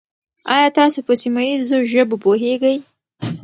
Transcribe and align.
آیا 0.53 0.69
تاسو 0.77 0.99
په 1.07 1.13
سیمه 1.21 1.41
ییزو 1.47 1.77
ژبو 1.91 2.15
پوهېږئ؟ 2.23 2.77